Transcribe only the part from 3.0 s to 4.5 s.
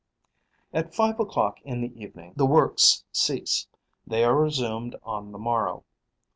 cease. They are